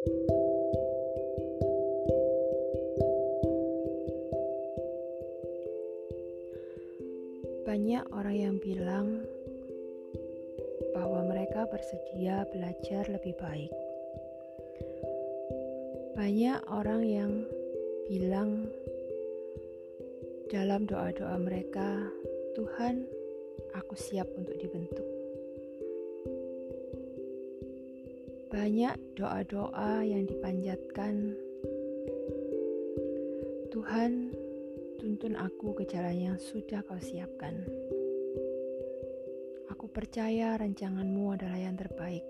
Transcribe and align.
Banyak 0.00 0.16
orang 8.16 8.36
yang 8.40 8.56
bilang 8.56 9.28
bahwa 10.96 11.28
mereka 11.28 11.68
bersedia 11.68 12.48
belajar 12.48 13.12
lebih 13.12 13.36
baik. 13.36 13.68
Banyak 16.16 16.64
orang 16.72 17.04
yang 17.04 17.32
bilang 18.08 18.72
dalam 20.48 20.88
doa-doa 20.88 21.36
mereka, 21.36 22.08
"Tuhan, 22.56 23.04
aku 23.76 24.00
siap 24.00 24.32
untuk 24.32 24.56
dibentuk." 24.56 25.09
Banyak 28.60 29.16
doa-doa 29.16 30.04
yang 30.04 30.28
dipanjatkan, 30.28 31.32
"Tuhan, 33.72 34.36
tuntun 35.00 35.32
aku 35.32 35.72
ke 35.80 35.88
jalan 35.88 36.12
yang 36.12 36.36
sudah 36.36 36.84
kau 36.84 37.00
siapkan." 37.00 37.56
Aku 39.72 39.88
percaya 39.88 40.60
rancanganmu 40.60 41.40
adalah 41.40 41.56
yang 41.56 41.72
terbaik. 41.72 42.20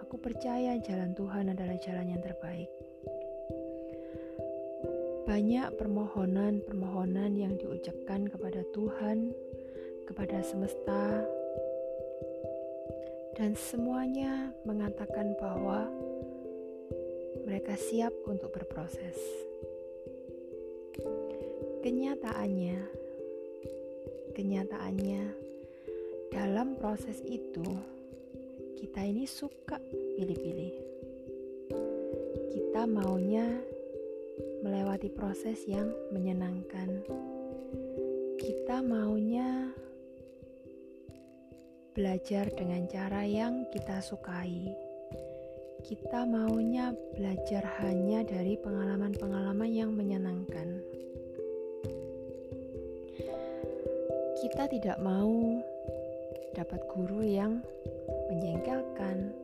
Aku 0.00 0.16
percaya 0.16 0.80
jalan 0.80 1.12
Tuhan 1.12 1.52
adalah 1.52 1.76
jalan 1.84 2.16
yang 2.16 2.24
terbaik. 2.24 2.72
Banyak 5.28 5.76
permohonan-permohonan 5.76 7.36
yang 7.36 7.60
diucapkan 7.60 8.24
kepada 8.24 8.64
Tuhan, 8.72 9.36
kepada 10.08 10.40
semesta, 10.40 11.28
dan 13.38 13.54
semuanya 13.54 14.50
mengatakan 14.66 15.38
bahwa 15.38 15.86
mereka 17.46 17.78
siap 17.78 18.10
untuk 18.26 18.50
berproses. 18.50 19.14
Kenyataannya, 21.86 22.82
kenyataannya, 24.34 25.22
dalam 26.34 26.74
proses 26.82 27.22
itu 27.22 27.64
kita 28.74 29.06
ini 29.06 29.22
suka 29.22 29.78
pilih-pilih. 30.18 30.74
Kita 32.50 32.90
maunya 32.90 33.46
melewati 34.66 35.14
proses 35.14 35.62
yang 35.70 35.94
menyenangkan. 36.10 37.06
Kita 38.34 38.82
maunya 38.82 39.70
belajar 41.98 42.46
dengan 42.54 42.86
cara 42.86 43.26
yang 43.26 43.66
kita 43.74 43.98
sukai. 43.98 44.70
Kita 45.82 46.22
maunya 46.22 46.94
belajar 46.94 47.66
hanya 47.82 48.22
dari 48.22 48.54
pengalaman-pengalaman 48.54 49.66
yang 49.66 49.90
menyenangkan. 49.90 50.78
Kita 54.38 54.70
tidak 54.70 55.02
mau 55.02 55.58
dapat 56.54 56.86
guru 56.86 57.26
yang 57.26 57.66
menjengkelkan, 58.30 59.34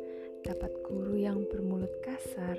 dapat 0.47 0.71
guru 0.87 1.19
yang 1.19 1.43
bermulut 1.51 1.91
kasar, 2.07 2.55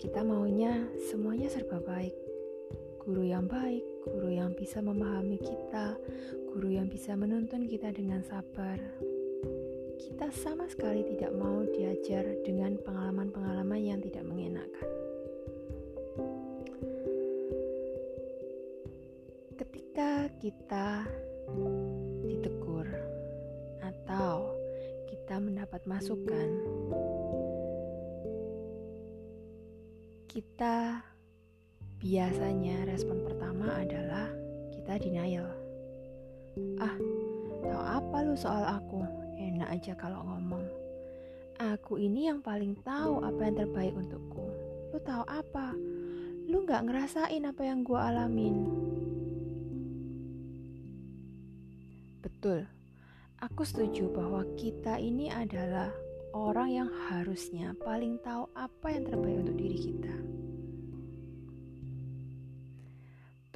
kita 0.00 0.24
maunya 0.24 0.88
semuanya 1.12 1.52
serba 1.52 1.76
baik. 1.84 2.27
Guru 3.08 3.24
yang 3.24 3.48
baik, 3.48 3.80
guru 4.04 4.28
yang 4.28 4.52
bisa 4.52 4.84
memahami 4.84 5.40
kita, 5.40 5.96
guru 6.52 6.76
yang 6.76 6.92
bisa 6.92 7.16
menuntun 7.16 7.64
kita 7.64 7.88
dengan 7.88 8.20
sabar. 8.20 8.76
Kita 9.96 10.28
sama 10.28 10.68
sekali 10.68 11.08
tidak 11.16 11.32
mau 11.32 11.64
diajar 11.64 12.36
dengan 12.44 12.76
pengalaman-pengalaman 12.84 13.80
yang 13.80 14.04
tidak 14.04 14.28
mengenakan. 14.28 14.88
Ketika 19.56 20.28
kita 20.36 21.08
ditegur 22.28 22.92
atau 23.80 24.52
kita 25.08 25.40
mendapat 25.40 25.80
masukan 25.88 26.48
kita 30.28 31.00
biasanya 31.98 32.86
respon 32.86 33.26
pertama 33.26 33.74
adalah 33.74 34.30
kita 34.70 35.02
denial. 35.02 35.50
Ah, 36.78 36.94
tahu 37.62 37.82
apa 37.82 38.16
lu 38.22 38.38
soal 38.38 38.62
aku? 38.66 39.02
Enak 39.38 39.68
aja 39.74 39.92
kalau 39.98 40.22
ngomong. 40.22 40.62
Aku 41.58 41.98
ini 41.98 42.30
yang 42.30 42.38
paling 42.38 42.78
tahu 42.86 43.18
apa 43.26 43.50
yang 43.50 43.56
terbaik 43.66 43.94
untukku. 43.98 44.46
Lu 44.94 44.98
tahu 45.02 45.26
apa? 45.26 45.74
Lu 46.46 46.62
gak 46.62 46.86
ngerasain 46.86 47.42
apa 47.42 47.62
yang 47.66 47.82
gue 47.82 47.98
alamin. 47.98 48.56
Betul, 52.22 52.62
aku 53.42 53.66
setuju 53.66 54.06
bahwa 54.14 54.46
kita 54.54 55.02
ini 55.02 55.34
adalah 55.34 55.90
orang 56.30 56.70
yang 56.70 56.90
harusnya 57.10 57.74
paling 57.82 58.22
tahu 58.22 58.46
apa 58.54 58.86
yang 58.94 59.02
terbaik 59.02 59.42
untuk 59.42 59.58
diri 59.58 59.78
kita. 59.90 60.17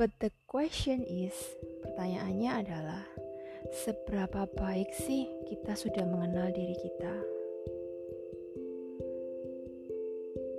But 0.03 0.19
the 0.19 0.35
question 0.51 1.07
is, 1.07 1.31
pertanyaannya 1.87 2.51
adalah, 2.51 3.07
seberapa 3.87 4.51
baik 4.51 4.91
sih 4.99 5.31
kita 5.47 5.79
sudah 5.79 6.03
mengenal 6.03 6.51
diri 6.51 6.75
kita? 6.75 7.15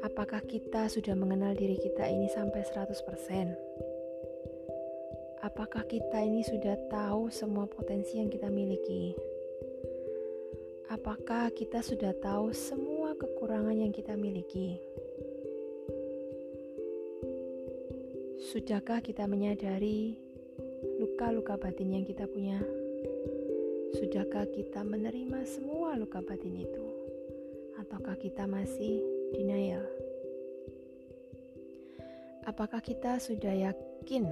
Apakah 0.08 0.48
kita 0.48 0.88
sudah 0.88 1.12
mengenal 1.20 1.60
diri 1.60 1.76
kita 1.76 2.08
ini 2.08 2.32
sampai 2.32 2.64
100%? 2.64 3.52
Apakah 5.44 5.92
kita 5.92 6.24
ini 6.24 6.48
sudah 6.48 6.80
tahu 6.88 7.28
semua 7.28 7.68
potensi 7.68 8.24
yang 8.24 8.32
kita 8.32 8.48
miliki? 8.48 9.12
Apakah 10.88 11.52
kita 11.52 11.84
sudah 11.84 12.16
tahu 12.24 12.56
semua 12.56 13.12
kekurangan 13.20 13.76
yang 13.76 13.92
kita 13.92 14.16
miliki? 14.16 14.80
Sudahkah 18.54 19.02
kita 19.02 19.26
menyadari 19.26 20.14
luka-luka 21.02 21.58
batin 21.58 21.90
yang 21.90 22.06
kita 22.06 22.30
punya? 22.30 22.62
Sudahkah 23.98 24.46
kita 24.54 24.86
menerima 24.86 25.42
semua 25.50 25.98
luka 25.98 26.22
batin 26.22 26.62
itu? 26.62 26.86
Ataukah 27.82 28.14
kita 28.14 28.46
masih 28.46 29.02
denial? 29.34 29.82
Apakah 32.46 32.78
kita 32.86 33.18
sudah 33.18 33.74
yakin 33.74 34.30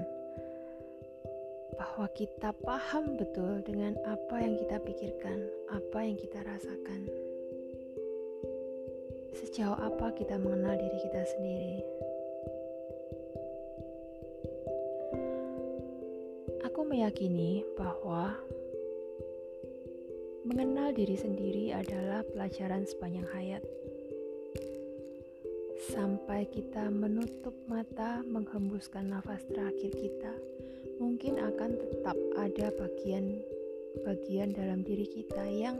bahwa 1.81 2.05
kita 2.13 2.53
paham 2.61 3.17
betul 3.17 3.65
dengan 3.65 3.97
apa 4.05 4.37
yang 4.37 4.53
kita 4.53 4.77
pikirkan, 4.85 5.49
apa 5.73 5.97
yang 5.97 6.21
kita 6.21 6.45
rasakan. 6.45 7.09
Sejauh 9.33 9.81
apa 9.81 10.13
kita 10.13 10.37
mengenal 10.37 10.77
diri 10.77 11.09
kita 11.09 11.25
sendiri? 11.25 11.81
Meyakini 16.91 17.63
bahwa 17.79 18.35
mengenal 20.43 20.91
diri 20.91 21.15
sendiri 21.15 21.71
adalah 21.71 22.19
pelajaran 22.35 22.83
sepanjang 22.83 23.23
hayat. 23.31 23.63
Sampai 25.87 26.51
kita 26.51 26.91
menutup 26.91 27.55
mata, 27.71 28.19
menghembuskan 28.27 29.07
nafas 29.07 29.39
terakhir 29.47 29.95
kita 29.95 30.35
mungkin 30.99 31.39
akan 31.39 31.79
tetap 31.79 32.17
ada 32.35 32.67
bagian-bagian 32.75 34.51
dalam 34.51 34.83
diri 34.83 35.07
kita 35.07 35.47
yang 35.47 35.79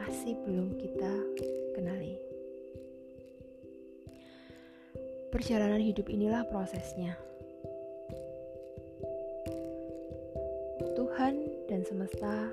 masih 0.00 0.32
belum 0.48 0.80
kita 0.80 1.12
kenali. 1.76 2.16
Perjalanan 5.28 5.84
hidup 5.84 6.08
inilah 6.08 6.48
prosesnya. 6.48 7.31
Tuhan 11.12 11.44
dan 11.68 11.84
semesta 11.84 12.48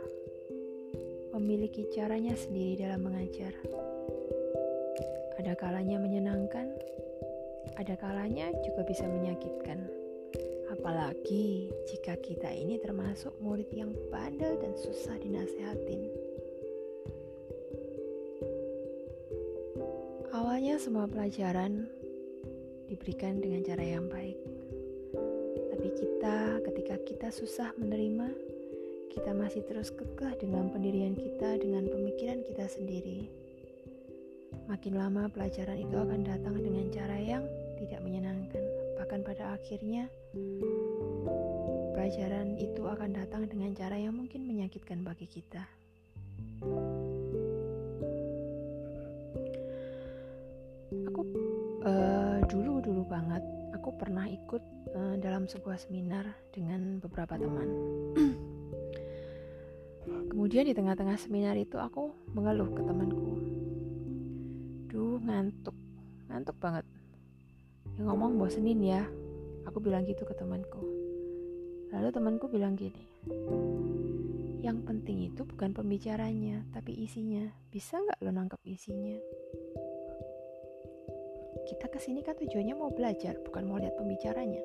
memiliki 1.31 1.87
caranya 1.95 2.35
sendiri 2.35 2.83
dalam 2.83 3.07
mengajar. 3.07 3.55
Ada 5.39 5.55
kalanya 5.55 5.95
menyenangkan, 5.95 6.67
ada 7.79 7.95
kalanya 7.95 8.51
juga 8.59 8.83
bisa 8.83 9.07
menyakitkan. 9.07 9.79
Apalagi 10.75 11.71
jika 11.87 12.19
kita 12.19 12.51
ini 12.51 12.75
termasuk 12.83 13.31
murid 13.39 13.71
yang 13.71 13.95
bandel 14.11 14.59
dan 14.59 14.75
susah 14.75 15.15
dinasehatin. 15.23 16.11
Awalnya 20.35 20.75
semua 20.83 21.07
pelajaran 21.07 21.87
diberikan 22.91 23.39
dengan 23.39 23.63
cara 23.63 23.87
yang 23.87 24.11
baik. 24.11 24.35
Tapi 25.79 25.87
kita 25.95 26.59
ketika 26.67 26.95
kita 27.07 27.27
susah 27.31 27.71
menerima, 27.79 28.48
kita 29.09 29.33
masih 29.33 29.65
terus 29.65 29.89
kekeh 29.89 30.37
dengan 30.37 30.69
pendirian 30.69 31.17
kita, 31.17 31.57
dengan 31.57 31.89
pemikiran 31.89 32.45
kita 32.45 32.69
sendiri. 32.69 33.29
makin 34.69 35.01
lama 35.01 35.25
pelajaran 35.33 35.81
itu 35.81 35.97
akan 35.97 36.21
datang 36.21 36.53
dengan 36.61 36.93
cara 36.93 37.17
yang 37.17 37.41
tidak 37.81 38.05
menyenangkan. 38.05 38.61
Bahkan 39.01 39.25
pada 39.25 39.57
akhirnya 39.57 40.05
pelajaran 41.97 42.53
itu 42.61 42.85
akan 42.85 43.17
datang 43.17 43.49
dengan 43.49 43.73
cara 43.73 43.97
yang 43.97 44.13
mungkin 44.13 44.45
menyakitkan 44.45 45.01
bagi 45.01 45.25
kita. 45.25 45.65
Aku 51.09 51.21
uh, 51.81 52.39
dulu 52.45 52.77
dulu 52.85 53.03
banget 53.09 53.41
aku 53.73 53.89
pernah 53.97 54.29
ikut 54.29 54.61
uh, 54.93 55.15
dalam 55.17 55.49
sebuah 55.49 55.81
seminar 55.81 56.29
dengan 56.53 57.01
beberapa 57.01 57.41
teman. 57.41 57.69
Kemudian 60.29 60.69
di 60.69 60.77
tengah-tengah 60.77 61.17
seminar 61.17 61.57
itu 61.57 61.81
aku 61.81 62.13
mengeluh 62.37 62.69
ke 62.69 62.85
temanku. 62.85 63.33
Duh, 64.93 65.17
ngantuk. 65.25 65.73
Ngantuk 66.29 66.53
banget. 66.61 66.85
Yang 67.97 68.05
ngomong 68.13 68.37
bosenin 68.37 68.77
ya. 68.85 69.01
Aku 69.65 69.81
bilang 69.81 70.05
gitu 70.05 70.21
ke 70.29 70.37
temanku. 70.37 70.85
Lalu 71.89 72.13
temanku 72.13 72.45
bilang 72.45 72.77
gini. 72.77 73.09
Yang 74.61 74.77
penting 74.85 75.33
itu 75.33 75.41
bukan 75.49 75.73
pembicaranya, 75.73 76.61
tapi 76.77 76.93
isinya. 76.93 77.49
Bisa 77.73 77.97
nggak 77.97 78.21
lo 78.21 78.29
nangkep 78.29 78.61
isinya? 78.69 79.17
Kita 81.65 81.89
ke 81.89 81.97
sini 81.97 82.21
kan 82.21 82.37
tujuannya 82.37 82.77
mau 82.77 82.93
belajar, 82.93 83.33
bukan 83.41 83.65
mau 83.65 83.81
lihat 83.81 83.97
pembicaranya. 83.97 84.61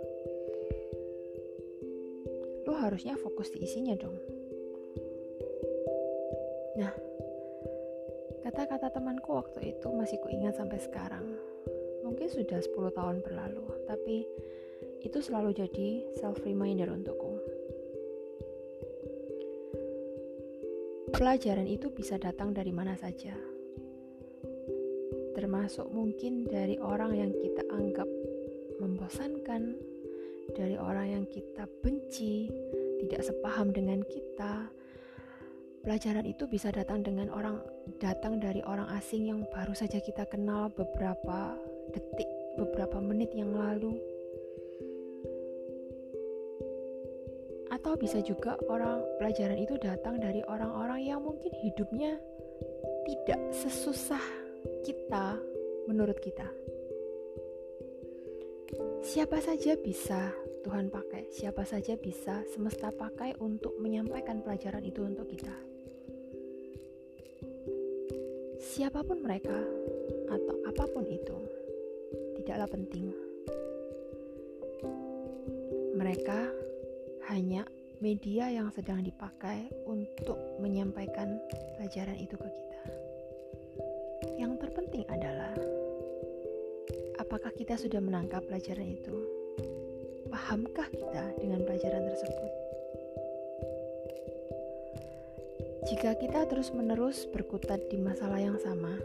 Lo 2.69 2.77
harusnya 2.77 3.17
fokus 3.17 3.49
di 3.49 3.65
isinya 3.65 3.97
dong 3.97 4.34
Nah, 6.75 6.91
kata-kata 8.43 8.91
temanku 8.91 9.31
waktu 9.31 9.75
itu 9.75 9.87
masih 9.95 10.19
kuingat 10.19 10.59
sampai 10.59 10.83
sekarang. 10.83 11.23
Mungkin 12.03 12.27
sudah 12.27 12.59
10 12.59 12.91
tahun 12.91 13.23
berlalu, 13.23 13.65
tapi 13.87 14.27
itu 15.01 15.19
selalu 15.23 15.55
jadi 15.55 15.89
self-reminder 16.19 16.91
untukku. 16.91 17.39
Pelajaran 21.15 21.71
itu 21.71 21.95
bisa 21.95 22.19
datang 22.19 22.51
dari 22.51 22.75
mana 22.75 22.99
saja, 22.99 23.39
termasuk 25.39 25.87
mungkin 25.95 26.43
dari 26.43 26.75
orang 26.83 27.15
yang 27.15 27.31
kita 27.31 27.63
anggap 27.71 28.11
membosankan, 28.83 29.79
dari 30.59 30.75
orang 30.75 31.07
yang 31.07 31.25
kita 31.31 31.71
benci, 31.81 32.51
tidak 32.99 33.23
sepaham 33.23 33.71
dengan 33.71 34.03
kita, 34.05 34.69
Pelajaran 35.85 36.25
itu 36.25 36.49
bisa 36.49 36.73
datang 36.73 37.05
dengan 37.05 37.29
orang 37.29 37.61
datang 38.01 38.41
dari 38.41 38.65
orang 38.65 38.89
asing 38.97 39.29
yang 39.29 39.45
baru 39.53 39.77
saja 39.77 40.01
kita 40.01 40.25
kenal 40.25 40.73
beberapa 40.73 41.61
detik, 41.93 42.25
beberapa 42.57 43.05
menit 43.05 43.29
yang 43.37 43.53
lalu. 43.53 43.93
Atau 47.69 48.01
bisa 48.01 48.25
juga 48.25 48.57
orang 48.65 49.05
pelajaran 49.21 49.61
itu 49.61 49.77
datang 49.77 50.17
dari 50.17 50.41
orang-orang 50.49 51.05
yang 51.05 51.21
mungkin 51.21 51.53
hidupnya 51.53 52.17
tidak 53.05 53.45
sesusah 53.53 54.25
kita 54.89 55.37
menurut 55.85 56.17
kita. 56.25 56.49
Siapa 59.05 59.37
saja 59.45 59.77
bisa 59.77 60.33
Tuhan 60.65 60.89
pakai, 60.89 61.29
siapa 61.29 61.69
saja 61.69 61.93
bisa 62.01 62.41
semesta 62.49 62.89
pakai 62.89 63.37
untuk 63.37 63.77
menyampaikan 63.77 64.41
pelajaran 64.41 64.81
itu 64.81 65.05
untuk 65.05 65.29
kita 65.29 65.74
siapa 68.75 69.07
pun 69.07 69.23
mereka 69.23 69.55
atau 70.27 70.55
apa 70.67 70.85
pun 70.91 71.07
itu, 71.07 71.39
tidaklah 72.43 72.67
penting. 72.67 73.15
Mereka 75.95 76.51
hanya 77.31 77.63
media 78.03 78.51
yang 78.51 78.75
sedang 78.75 79.07
dipakai 79.07 79.71
untuk 79.87 80.59
menyampaikan 80.59 81.39
pelajaran 81.79 82.19
itu 82.19 82.35
ke 82.35 82.49
kita. 82.51 82.83
Yang 84.43 84.67
terpenting 84.67 85.07
adalah 85.07 85.55
apakah 87.23 87.55
kita 87.55 87.79
sudah 87.79 88.03
menangkap 88.03 88.43
pelajaran 88.43 88.91
itu? 88.91 89.15
Pahamkah 90.35 90.91
kita 90.91 91.31
dengan 91.39 91.63
pelajaran 91.63 92.11
tersebut? 92.11 92.54
Jika 95.85 96.17
kita 96.17 96.49
terus-menerus 96.49 97.29
berkutat 97.29 97.93
di 97.93 98.01
masalah 98.01 98.41
yang 98.41 98.57
sama, 98.57 98.97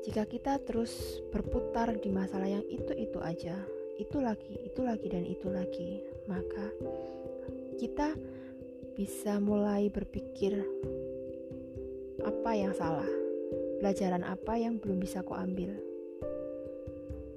jika 0.00 0.24
kita 0.24 0.56
terus 0.64 1.20
berputar 1.28 2.00
di 2.00 2.08
masalah 2.08 2.48
yang 2.48 2.64
itu-itu 2.64 3.20
aja, 3.20 3.60
itu 4.00 4.24
lagi, 4.24 4.56
itu 4.64 4.80
lagi, 4.80 5.12
dan 5.12 5.28
itu 5.28 5.52
lagi, 5.52 6.00
maka 6.24 6.64
kita 7.76 8.16
bisa 8.96 9.36
mulai 9.36 9.92
berpikir 9.92 10.64
apa 12.24 12.50
yang 12.56 12.72
salah, 12.72 13.08
pelajaran 13.84 14.24
apa 14.24 14.56
yang 14.56 14.80
belum 14.80 14.96
bisa 14.96 15.20
ku 15.20 15.36
ambil. 15.36 15.76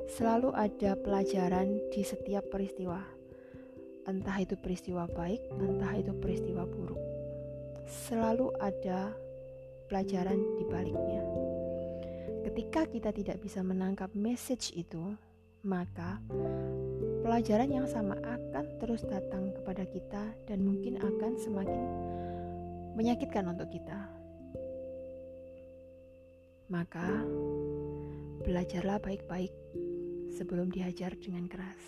Selalu 0.07 0.55
ada 0.55 0.95
pelajaran 0.95 1.75
di 1.91 2.07
setiap 2.07 2.47
peristiwa, 2.47 3.03
entah 4.07 4.39
itu 4.39 4.55
peristiwa 4.55 5.11
baik, 5.11 5.43
entah 5.59 5.91
itu 5.99 6.15
peristiwa 6.15 6.63
buruk 6.63 7.12
selalu 7.93 8.49
ada 8.57 9.13
pelajaran 9.85 10.41
di 10.57 10.65
baliknya. 10.65 11.21
Ketika 12.43 12.89
kita 12.89 13.09
tidak 13.13 13.37
bisa 13.39 13.61
menangkap 13.61 14.09
message 14.17 14.73
itu, 14.73 15.13
maka 15.63 16.19
pelajaran 17.23 17.71
yang 17.71 17.87
sama 17.87 18.17
akan 18.19 18.65
terus 18.83 19.05
datang 19.07 19.53
kepada 19.55 19.85
kita 19.87 20.23
dan 20.49 20.59
mungkin 20.65 20.99
akan 20.99 21.39
semakin 21.39 21.81
menyakitkan 22.99 23.47
untuk 23.47 23.69
kita. 23.71 24.09
Maka, 26.67 27.05
belajarlah 28.43 28.97
baik-baik 28.97 29.53
sebelum 30.33 30.73
dihajar 30.73 31.13
dengan 31.21 31.45
keras. 31.45 31.79